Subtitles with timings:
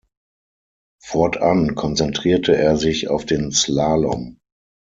[1.05, 4.39] Fortan konzentrierte er sich auf den Slalom.